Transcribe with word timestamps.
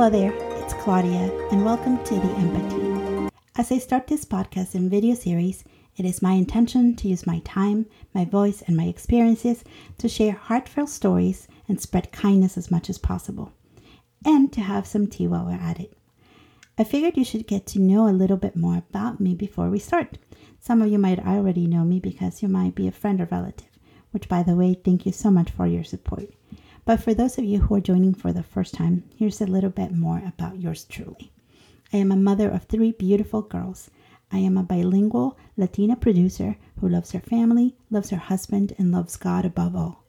Hello 0.00 0.08
there, 0.08 0.32
it's 0.62 0.72
Claudia, 0.72 1.30
and 1.52 1.62
welcome 1.62 2.02
to 2.04 2.14
The 2.14 2.32
Empathy. 2.36 3.30
As 3.56 3.70
I 3.70 3.76
start 3.76 4.06
this 4.06 4.24
podcast 4.24 4.74
and 4.74 4.90
video 4.90 5.14
series, 5.14 5.62
it 5.94 6.06
is 6.06 6.22
my 6.22 6.32
intention 6.32 6.96
to 6.96 7.08
use 7.08 7.26
my 7.26 7.40
time, 7.40 7.84
my 8.14 8.24
voice, 8.24 8.62
and 8.62 8.78
my 8.78 8.84
experiences 8.84 9.62
to 9.98 10.08
share 10.08 10.32
heartfelt 10.32 10.88
stories 10.88 11.48
and 11.68 11.78
spread 11.78 12.12
kindness 12.12 12.56
as 12.56 12.70
much 12.70 12.88
as 12.88 12.96
possible, 12.96 13.52
and 14.24 14.50
to 14.54 14.62
have 14.62 14.86
some 14.86 15.06
tea 15.06 15.26
while 15.26 15.44
we're 15.44 15.52
at 15.52 15.78
it. 15.78 15.94
I 16.78 16.84
figured 16.84 17.18
you 17.18 17.24
should 17.26 17.46
get 17.46 17.66
to 17.66 17.78
know 17.78 18.08
a 18.08 18.16
little 18.16 18.38
bit 18.38 18.56
more 18.56 18.78
about 18.78 19.20
me 19.20 19.34
before 19.34 19.68
we 19.68 19.78
start. 19.78 20.16
Some 20.60 20.80
of 20.80 20.90
you 20.90 20.98
might 20.98 21.26
already 21.26 21.66
know 21.66 21.84
me 21.84 22.00
because 22.00 22.40
you 22.40 22.48
might 22.48 22.74
be 22.74 22.88
a 22.88 22.90
friend 22.90 23.20
or 23.20 23.28
relative, 23.30 23.68
which, 24.12 24.30
by 24.30 24.44
the 24.44 24.56
way, 24.56 24.72
thank 24.82 25.04
you 25.04 25.12
so 25.12 25.30
much 25.30 25.50
for 25.50 25.66
your 25.66 25.84
support. 25.84 26.30
But 26.84 27.00
for 27.00 27.14
those 27.14 27.38
of 27.38 27.44
you 27.44 27.60
who 27.60 27.74
are 27.74 27.80
joining 27.80 28.14
for 28.14 28.32
the 28.32 28.42
first 28.42 28.74
time, 28.74 29.04
here's 29.16 29.40
a 29.40 29.46
little 29.46 29.70
bit 29.70 29.92
more 29.92 30.22
about 30.26 30.60
yours 30.60 30.84
truly. 30.84 31.32
I 31.92 31.98
am 31.98 32.12
a 32.12 32.16
mother 32.16 32.48
of 32.48 32.64
three 32.64 32.92
beautiful 32.92 33.42
girls. 33.42 33.90
I 34.32 34.38
am 34.38 34.56
a 34.56 34.62
bilingual 34.62 35.36
Latina 35.56 35.96
producer 35.96 36.56
who 36.80 36.88
loves 36.88 37.12
her 37.12 37.20
family, 37.20 37.76
loves 37.90 38.10
her 38.10 38.16
husband, 38.16 38.74
and 38.78 38.92
loves 38.92 39.16
God 39.16 39.44
above 39.44 39.74
all. 39.74 40.04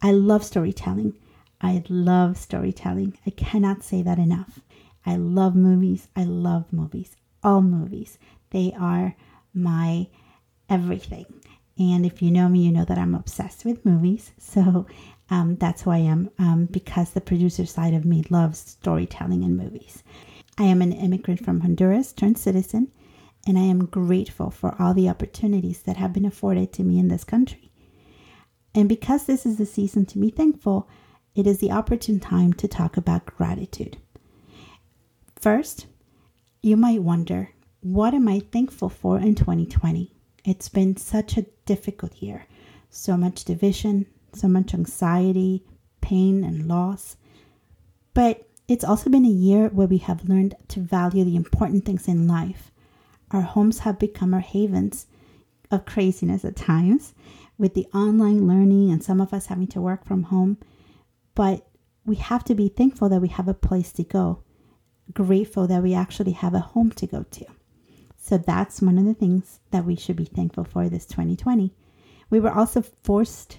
I 0.00 0.10
love 0.12 0.42
storytelling. 0.44 1.18
I 1.60 1.84
love 1.88 2.36
storytelling. 2.38 3.18
I 3.26 3.30
cannot 3.30 3.84
say 3.84 4.02
that 4.02 4.18
enough. 4.18 4.60
I 5.06 5.16
love 5.16 5.54
movies. 5.54 6.08
I 6.16 6.24
love 6.24 6.72
movies. 6.72 7.16
All 7.44 7.62
movies. 7.62 8.18
They 8.50 8.74
are 8.78 9.14
my 9.54 10.08
everything. 10.68 11.26
And 11.78 12.04
if 12.04 12.22
you 12.22 12.30
know 12.30 12.48
me, 12.48 12.64
you 12.64 12.72
know 12.72 12.84
that 12.84 12.98
I'm 12.98 13.14
obsessed 13.14 13.64
with 13.64 13.84
movies. 13.84 14.32
So 14.38 14.86
um, 15.32 15.56
that's 15.56 15.80
who 15.80 15.90
I 15.90 15.96
am 15.96 16.30
um, 16.38 16.66
because 16.66 17.10
the 17.10 17.20
producer 17.22 17.64
side 17.64 17.94
of 17.94 18.04
me 18.04 18.22
loves 18.28 18.58
storytelling 18.58 19.42
and 19.42 19.56
movies. 19.56 20.02
I 20.58 20.64
am 20.64 20.82
an 20.82 20.92
immigrant 20.92 21.42
from 21.42 21.60
Honduras 21.60 22.12
turned 22.12 22.36
citizen, 22.36 22.92
and 23.46 23.58
I 23.58 23.62
am 23.62 23.86
grateful 23.86 24.50
for 24.50 24.76
all 24.78 24.92
the 24.92 25.08
opportunities 25.08 25.80
that 25.84 25.96
have 25.96 26.12
been 26.12 26.26
afforded 26.26 26.70
to 26.74 26.84
me 26.84 26.98
in 26.98 27.08
this 27.08 27.24
country. 27.24 27.72
And 28.74 28.90
because 28.90 29.24
this 29.24 29.46
is 29.46 29.56
the 29.56 29.64
season 29.64 30.04
to 30.06 30.18
be 30.18 30.28
thankful, 30.28 30.86
it 31.34 31.46
is 31.46 31.60
the 31.60 31.72
opportune 31.72 32.20
time 32.20 32.52
to 32.52 32.68
talk 32.68 32.98
about 32.98 33.24
gratitude. 33.24 33.96
First, 35.40 35.86
you 36.60 36.76
might 36.76 37.02
wonder, 37.02 37.48
what 37.80 38.12
am 38.12 38.28
I 38.28 38.40
thankful 38.40 38.90
for 38.90 39.18
in 39.18 39.34
2020? 39.34 40.14
It's 40.44 40.68
been 40.68 40.98
such 40.98 41.38
a 41.38 41.46
difficult 41.64 42.16
year. 42.16 42.44
So 42.90 43.16
much 43.16 43.46
division, 43.46 44.04
so 44.34 44.48
much 44.48 44.74
anxiety, 44.74 45.64
pain, 46.00 46.44
and 46.44 46.66
loss. 46.66 47.16
But 48.14 48.48
it's 48.68 48.84
also 48.84 49.10
been 49.10 49.24
a 49.24 49.28
year 49.28 49.68
where 49.68 49.86
we 49.86 49.98
have 49.98 50.28
learned 50.28 50.54
to 50.68 50.80
value 50.80 51.24
the 51.24 51.36
important 51.36 51.84
things 51.84 52.08
in 52.08 52.28
life. 52.28 52.70
Our 53.30 53.42
homes 53.42 53.80
have 53.80 53.98
become 53.98 54.34
our 54.34 54.40
havens 54.40 55.06
of 55.70 55.86
craziness 55.86 56.44
at 56.44 56.56
times, 56.56 57.14
with 57.58 57.74
the 57.74 57.86
online 57.94 58.46
learning 58.46 58.90
and 58.90 59.02
some 59.02 59.20
of 59.20 59.32
us 59.32 59.46
having 59.46 59.68
to 59.68 59.80
work 59.80 60.04
from 60.04 60.24
home. 60.24 60.58
But 61.34 61.66
we 62.04 62.16
have 62.16 62.44
to 62.44 62.54
be 62.54 62.68
thankful 62.68 63.08
that 63.08 63.22
we 63.22 63.28
have 63.28 63.48
a 63.48 63.54
place 63.54 63.92
to 63.92 64.04
go 64.04 64.42
grateful 65.12 65.66
that 65.66 65.82
we 65.82 65.94
actually 65.94 66.32
have 66.32 66.54
a 66.54 66.60
home 66.60 66.90
to 66.92 67.06
go 67.06 67.24
to. 67.30 67.44
So 68.16 68.38
that's 68.38 68.80
one 68.80 68.98
of 68.98 69.04
the 69.04 69.14
things 69.14 69.60
that 69.70 69.84
we 69.84 69.96
should 69.96 70.16
be 70.16 70.24
thankful 70.24 70.64
for 70.64 70.88
this 70.88 71.06
2020. 71.06 71.74
We 72.30 72.40
were 72.40 72.52
also 72.52 72.82
forced, 73.02 73.58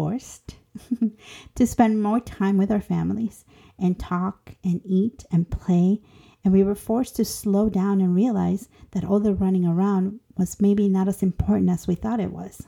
forced 0.00 0.56
to 1.54 1.66
spend 1.66 2.02
more 2.02 2.20
time 2.20 2.56
with 2.56 2.70
our 2.70 2.80
families 2.80 3.44
and 3.78 3.98
talk 3.98 4.54
and 4.64 4.80
eat 4.82 5.26
and 5.30 5.50
play. 5.50 6.00
And 6.42 6.54
we 6.54 6.62
were 6.62 6.74
forced 6.74 7.16
to 7.16 7.24
slow 7.26 7.68
down 7.68 8.00
and 8.00 8.14
realize 8.14 8.70
that 8.92 9.04
all 9.04 9.20
the 9.20 9.34
running 9.34 9.66
around 9.66 10.20
was 10.38 10.58
maybe 10.58 10.88
not 10.88 11.06
as 11.06 11.22
important 11.22 11.68
as 11.68 11.86
we 11.86 11.96
thought 11.96 12.18
it 12.18 12.32
was. 12.32 12.66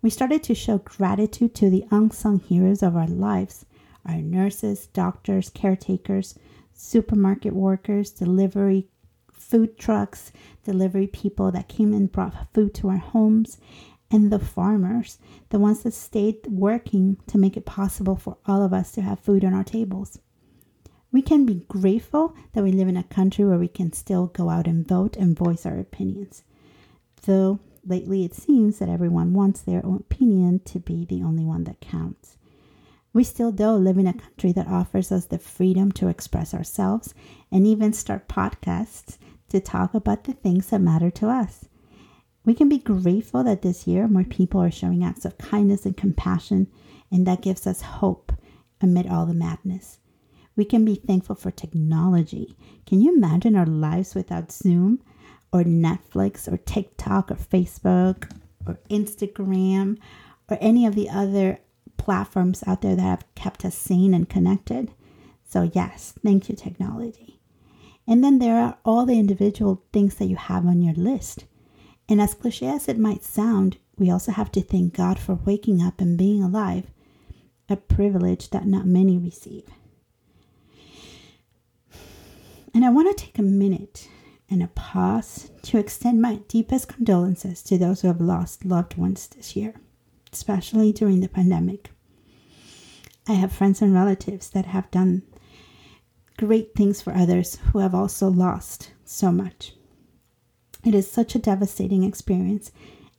We 0.00 0.10
started 0.10 0.44
to 0.44 0.54
show 0.54 0.78
gratitude 0.78 1.56
to 1.56 1.70
the 1.70 1.84
unsung 1.90 2.38
heroes 2.38 2.84
of 2.84 2.94
our 2.94 3.08
lives 3.08 3.66
our 4.06 4.22
nurses, 4.22 4.86
doctors, 4.86 5.50
caretakers, 5.50 6.38
supermarket 6.72 7.52
workers, 7.52 8.12
delivery 8.12 8.86
food 9.32 9.76
trucks, 9.76 10.30
delivery 10.62 11.08
people 11.08 11.50
that 11.50 11.68
came 11.68 11.92
and 11.92 12.12
brought 12.12 12.54
food 12.54 12.74
to 12.74 12.88
our 12.90 12.98
homes, 12.98 13.58
and 14.10 14.32
the 14.32 14.38
farmers, 14.38 15.18
the 15.50 15.58
ones 15.58 15.82
that 15.82 15.94
stayed 15.94 16.46
working 16.46 17.18
to 17.26 17.38
make 17.38 17.56
it 17.56 17.66
possible 17.66 18.16
for 18.16 18.38
all 18.46 18.62
of 18.62 18.72
us 18.72 18.92
to 18.92 19.02
have 19.02 19.20
food 19.20 19.44
on 19.44 19.54
our 19.54 19.64
tables. 19.64 20.18
We 21.10 21.22
can 21.22 21.46
be 21.46 21.64
grateful 21.68 22.34
that 22.52 22.62
we 22.62 22.72
live 22.72 22.88
in 22.88 22.96
a 22.96 23.02
country 23.02 23.44
where 23.44 23.58
we 23.58 23.68
can 23.68 23.92
still 23.92 24.26
go 24.26 24.50
out 24.50 24.66
and 24.66 24.86
vote 24.86 25.16
and 25.16 25.36
voice 25.36 25.64
our 25.64 25.78
opinions. 25.78 26.42
Though 27.22 27.60
lately 27.86 28.24
it 28.24 28.34
seems 28.34 28.78
that 28.78 28.88
everyone 28.88 29.32
wants 29.32 29.62
their 29.62 29.84
own 29.84 29.96
opinion 29.96 30.60
to 30.66 30.78
be 30.78 31.04
the 31.04 31.22
only 31.22 31.44
one 31.44 31.64
that 31.64 31.80
counts. 31.80 32.36
We 33.14 33.24
still, 33.24 33.52
though, 33.52 33.76
live 33.76 33.96
in 33.96 34.06
a 34.06 34.12
country 34.12 34.52
that 34.52 34.68
offers 34.68 35.10
us 35.10 35.24
the 35.24 35.38
freedom 35.38 35.90
to 35.92 36.08
express 36.08 36.52
ourselves 36.52 37.14
and 37.50 37.66
even 37.66 37.92
start 37.94 38.28
podcasts 38.28 39.16
to 39.48 39.60
talk 39.60 39.94
about 39.94 40.24
the 40.24 40.34
things 40.34 40.66
that 40.68 40.80
matter 40.80 41.10
to 41.12 41.28
us. 41.28 41.67
We 42.48 42.54
can 42.54 42.70
be 42.70 42.78
grateful 42.78 43.44
that 43.44 43.60
this 43.60 43.86
year 43.86 44.08
more 44.08 44.24
people 44.24 44.62
are 44.62 44.70
showing 44.70 45.04
acts 45.04 45.26
of 45.26 45.36
kindness 45.36 45.84
and 45.84 45.94
compassion, 45.94 46.68
and 47.10 47.26
that 47.26 47.42
gives 47.42 47.66
us 47.66 47.82
hope 47.82 48.32
amid 48.80 49.06
all 49.06 49.26
the 49.26 49.34
madness. 49.34 49.98
We 50.56 50.64
can 50.64 50.82
be 50.82 50.94
thankful 50.94 51.36
for 51.36 51.50
technology. 51.50 52.56
Can 52.86 53.02
you 53.02 53.14
imagine 53.14 53.54
our 53.54 53.66
lives 53.66 54.14
without 54.14 54.50
Zoom 54.50 55.02
or 55.52 55.62
Netflix 55.62 56.50
or 56.50 56.56
TikTok 56.56 57.30
or 57.30 57.34
Facebook 57.34 58.32
or 58.66 58.80
Instagram 58.88 59.98
or 60.48 60.56
any 60.58 60.86
of 60.86 60.94
the 60.94 61.10
other 61.10 61.58
platforms 61.98 62.64
out 62.66 62.80
there 62.80 62.96
that 62.96 63.02
have 63.02 63.34
kept 63.34 63.62
us 63.66 63.76
sane 63.76 64.14
and 64.14 64.26
connected. 64.26 64.90
So, 65.44 65.70
yes, 65.74 66.14
thank 66.24 66.48
you, 66.48 66.56
technology. 66.56 67.40
And 68.06 68.24
then 68.24 68.38
there 68.38 68.56
are 68.56 68.78
all 68.86 69.04
the 69.04 69.18
individual 69.18 69.82
things 69.92 70.14
that 70.14 70.28
you 70.28 70.36
have 70.36 70.64
on 70.64 70.80
your 70.80 70.94
list. 70.94 71.44
And 72.08 72.20
as 72.20 72.34
cliche 72.34 72.68
as 72.68 72.88
it 72.88 72.98
might 72.98 73.22
sound, 73.22 73.76
we 73.98 74.10
also 74.10 74.32
have 74.32 74.50
to 74.52 74.62
thank 74.62 74.94
God 74.94 75.18
for 75.18 75.34
waking 75.34 75.82
up 75.82 76.00
and 76.00 76.16
being 76.16 76.42
alive, 76.42 76.90
a 77.68 77.76
privilege 77.76 78.50
that 78.50 78.66
not 78.66 78.86
many 78.86 79.18
receive. 79.18 79.64
And 82.72 82.84
I 82.84 82.90
want 82.90 83.16
to 83.16 83.24
take 83.24 83.38
a 83.38 83.42
minute 83.42 84.08
and 84.48 84.62
a 84.62 84.68
pause 84.68 85.50
to 85.62 85.78
extend 85.78 86.22
my 86.22 86.36
deepest 86.48 86.88
condolences 86.88 87.62
to 87.64 87.76
those 87.76 88.00
who 88.00 88.08
have 88.08 88.20
lost 88.20 88.64
loved 88.64 88.96
ones 88.96 89.26
this 89.28 89.54
year, 89.56 89.74
especially 90.32 90.92
during 90.92 91.20
the 91.20 91.28
pandemic. 91.28 91.90
I 93.26 93.32
have 93.34 93.52
friends 93.52 93.82
and 93.82 93.92
relatives 93.92 94.48
that 94.50 94.64
have 94.66 94.90
done 94.90 95.22
great 96.38 96.74
things 96.74 97.02
for 97.02 97.12
others 97.12 97.58
who 97.72 97.80
have 97.80 97.94
also 97.94 98.28
lost 98.28 98.92
so 99.04 99.30
much. 99.30 99.74
It 100.84 100.94
is 100.94 101.10
such 101.10 101.34
a 101.34 101.40
devastating 101.40 102.04
experience, 102.04 102.70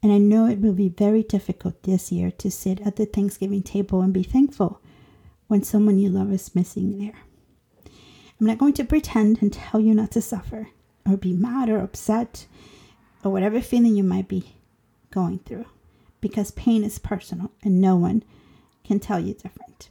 and 0.01 0.11
I 0.11 0.17
know 0.17 0.45
it 0.45 0.59
will 0.61 0.73
be 0.73 0.89
very 0.89 1.23
difficult 1.23 1.83
this 1.83 2.11
year 2.11 2.31
to 2.31 2.49
sit 2.49 2.79
at 2.81 2.95
the 2.95 3.05
Thanksgiving 3.05 3.63
table 3.63 4.01
and 4.01 4.13
be 4.13 4.23
thankful 4.23 4.81
when 5.47 5.63
someone 5.63 5.97
you 5.97 6.09
love 6.09 6.31
is 6.31 6.55
missing 6.55 6.97
there. 6.97 7.19
I'm 8.39 8.47
not 8.47 8.57
going 8.57 8.73
to 8.73 8.85
pretend 8.85 9.41
and 9.41 9.51
tell 9.51 9.81
you 9.81 9.93
not 9.93 10.11
to 10.11 10.21
suffer 10.21 10.69
or 11.05 11.17
be 11.17 11.33
mad 11.33 11.69
or 11.69 11.79
upset 11.79 12.47
or 13.23 13.31
whatever 13.31 13.59
feeling 13.59 13.95
you 13.97 14.03
might 14.03 14.29
be 14.29 14.55
going 15.11 15.39
through 15.39 15.65
because 16.21 16.51
pain 16.51 16.83
is 16.83 16.99
personal 16.99 17.51
and 17.63 17.81
no 17.81 17.95
one 17.95 18.23
can 18.83 18.99
tell 18.99 19.19
you 19.19 19.33
different. 19.33 19.89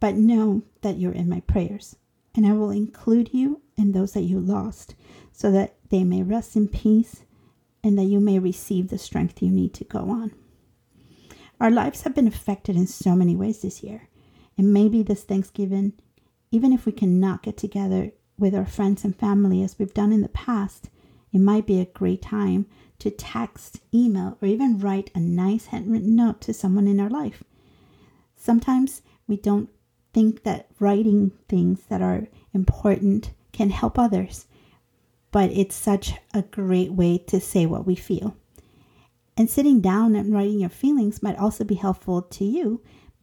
But 0.00 0.16
know 0.16 0.62
that 0.82 0.98
you're 0.98 1.12
in 1.12 1.28
my 1.28 1.40
prayers, 1.40 1.96
and 2.34 2.46
I 2.46 2.52
will 2.52 2.70
include 2.70 3.32
you 3.32 3.62
and 3.78 3.94
those 3.94 4.12
that 4.12 4.22
you 4.22 4.38
lost, 4.38 4.94
so 5.32 5.50
that 5.52 5.73
they 5.90 6.04
may 6.04 6.22
rest 6.22 6.56
in 6.56 6.68
peace 6.68 7.24
and 7.82 7.98
that 7.98 8.04
you 8.04 8.20
may 8.20 8.38
receive 8.38 8.88
the 8.88 8.98
strength 8.98 9.42
you 9.42 9.50
need 9.50 9.74
to 9.74 9.84
go 9.84 10.10
on. 10.10 10.32
Our 11.60 11.70
lives 11.70 12.02
have 12.02 12.14
been 12.14 12.26
affected 12.26 12.76
in 12.76 12.86
so 12.86 13.14
many 13.14 13.36
ways 13.36 13.62
this 13.62 13.82
year, 13.82 14.08
and 14.56 14.72
maybe 14.72 15.02
this 15.02 15.22
Thanksgiving, 15.22 15.92
even 16.50 16.72
if 16.72 16.86
we 16.86 16.92
cannot 16.92 17.42
get 17.42 17.56
together 17.56 18.12
with 18.38 18.54
our 18.54 18.66
friends 18.66 19.04
and 19.04 19.14
family 19.14 19.62
as 19.62 19.78
we've 19.78 19.94
done 19.94 20.12
in 20.12 20.22
the 20.22 20.28
past, 20.28 20.88
it 21.32 21.40
might 21.40 21.66
be 21.66 21.80
a 21.80 21.86
great 21.86 22.22
time 22.22 22.66
to 22.98 23.10
text, 23.10 23.80
email, 23.92 24.38
or 24.40 24.48
even 24.48 24.78
write 24.78 25.10
a 25.14 25.20
nice 25.20 25.66
handwritten 25.66 26.16
note 26.16 26.40
to 26.40 26.54
someone 26.54 26.86
in 26.86 27.00
our 27.00 27.10
life. 27.10 27.44
Sometimes 28.36 29.02
we 29.26 29.36
don't 29.36 29.68
think 30.12 30.42
that 30.44 30.68
writing 30.78 31.32
things 31.48 31.82
that 31.88 32.02
are 32.02 32.28
important 32.52 33.32
can 33.52 33.70
help 33.70 33.98
others, 33.98 34.46
but 35.34 35.50
it's 35.50 35.74
such 35.74 36.12
a 36.32 36.42
great 36.42 36.92
way 36.92 37.18
to 37.18 37.40
say 37.40 37.66
what 37.66 37.84
we 37.84 37.96
feel. 37.96 38.36
And 39.36 39.50
sitting 39.50 39.80
down 39.80 40.14
and 40.14 40.32
writing 40.32 40.60
your 40.60 40.70
feelings 40.70 41.24
might 41.24 41.40
also 41.40 41.64
be 41.64 41.74
helpful 41.74 42.22
to 42.22 42.44
you 42.44 42.80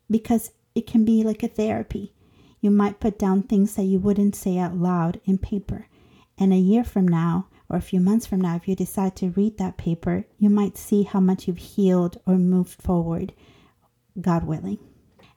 because 0.10 0.52
it 0.76 0.86
can 0.86 1.06
be 1.06 1.24
like 1.24 1.42
a 1.42 1.48
therapy. 1.48 2.14
You 2.60 2.70
might 2.70 3.00
put 3.00 3.18
down 3.18 3.44
things 3.44 3.76
that 3.76 3.84
you 3.84 3.98
wouldn't 3.98 4.36
say 4.36 4.58
out 4.58 4.76
loud 4.76 5.22
in 5.24 5.38
paper. 5.38 5.88
And 6.38 6.52
a 6.52 6.58
year 6.58 6.84
from 6.84 7.08
now, 7.08 7.48
or 7.70 7.78
a 7.78 7.82
few 7.82 8.02
months 8.02 8.26
from 8.26 8.42
now, 8.42 8.58
if 8.58 8.68
you 8.68 8.76
decide 8.76 9.16
to 9.16 9.30
read 9.30 9.58
that 9.58 9.78
paper, 9.78 10.26
you 10.38 10.50
might 10.50 10.78
see 10.78 11.04
how 11.04 11.22
much 11.22 11.48
you've 11.48 11.60
healed 11.60 12.18
or 12.26 12.36
moved 12.36 12.82
forward, 12.82 13.32
God 14.20 14.44
willing. 14.44 14.80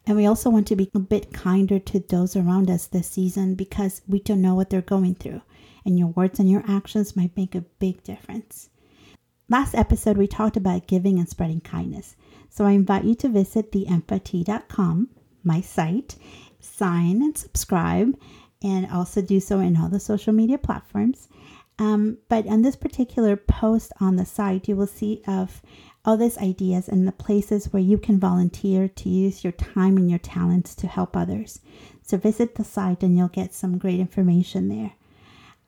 And 0.06 0.16
we 0.16 0.26
also 0.26 0.50
want 0.50 0.66
to 0.66 0.76
be 0.76 0.90
a 0.92 0.98
bit 0.98 1.32
kinder 1.32 1.78
to 1.78 2.00
those 2.00 2.34
around 2.34 2.68
us 2.68 2.88
this 2.88 3.06
season 3.06 3.54
because 3.54 4.02
we 4.08 4.18
don't 4.18 4.42
know 4.42 4.56
what 4.56 4.70
they're 4.70 4.82
going 4.82 5.14
through. 5.14 5.42
And 5.84 5.98
your 5.98 6.08
words 6.08 6.38
and 6.38 6.50
your 6.50 6.64
actions 6.69 7.16
might 7.16 7.36
make 7.36 7.54
a 7.54 7.60
big 7.60 8.02
difference. 8.02 8.70
Last 9.48 9.75
episode, 9.75 10.16
we 10.16 10.26
talked 10.26 10.56
about 10.56 10.86
giving 10.86 11.19
and 11.19 11.28
spreading 11.28 11.60
kindness. 11.60 12.16
So 12.48 12.64
I 12.64 12.72
invite 12.72 13.04
you 13.04 13.14
to 13.16 13.28
visit 13.28 13.72
theempathy.com, 13.72 15.10
my 15.42 15.60
site, 15.60 16.16
sign 16.60 17.22
and 17.22 17.36
subscribe, 17.36 18.19
and 18.62 18.90
also 18.90 19.20
do 19.20 19.40
so 19.40 19.60
in 19.60 19.76
all 19.76 19.88
the 19.88 20.00
social 20.00 20.32
media 20.32 20.56
platforms. 20.56 21.28
Um, 21.78 22.19
but 22.28 22.46
on 22.46 22.62
this 22.62 22.76
particular 22.76 23.36
post 23.36 23.92
on 24.00 24.16
the 24.16 24.25
site, 24.25 24.69
you 24.69 24.76
will 24.76 24.86
see 24.86 25.22
of 25.26 25.60
all 26.04 26.16
these 26.16 26.38
ideas 26.38 26.88
and 26.88 27.06
the 27.06 27.12
places 27.12 27.72
where 27.72 27.82
you 27.82 27.98
can 27.98 28.20
volunteer 28.20 28.88
to 28.88 29.08
use 29.08 29.42
your 29.42 29.52
time 29.52 29.96
and 29.96 30.08
your 30.08 30.19
talents 30.19 30.75
to 30.76 30.86
help 30.86 31.16
others. 31.16 31.60
So 32.02 32.16
visit 32.16 32.54
the 32.54 32.64
site 32.64 33.02
and 33.02 33.16
you'll 33.16 33.28
get 33.28 33.54
some 33.54 33.78
great 33.78 34.00
information 34.00 34.69
there. 34.69 34.92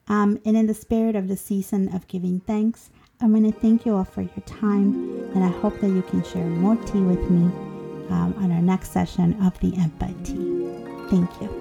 Um, 0.09 0.39
and 0.45 0.55
in 0.55 0.67
the 0.67 0.73
spirit 0.73 1.15
of 1.15 1.27
the 1.27 1.37
season 1.37 1.93
of 1.93 2.07
giving 2.07 2.39
thanks, 2.41 2.89
I'm 3.19 3.31
going 3.31 3.51
to 3.51 3.59
thank 3.59 3.85
you 3.85 3.95
all 3.95 4.03
for 4.03 4.21
your 4.21 4.43
time, 4.45 5.31
and 5.33 5.43
I 5.43 5.49
hope 5.49 5.79
that 5.81 5.89
you 5.89 6.03
can 6.03 6.23
share 6.23 6.45
more 6.45 6.75
tea 6.75 7.01
with 7.01 7.29
me 7.29 7.45
um, 8.09 8.35
on 8.37 8.51
our 8.51 8.61
next 8.61 8.91
session 8.91 9.33
of 9.43 9.59
the 9.59 9.75
Empathy. 9.75 10.35
Thank 11.09 11.41
you. 11.41 11.56